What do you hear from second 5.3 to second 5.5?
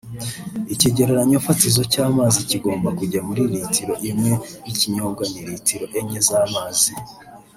ni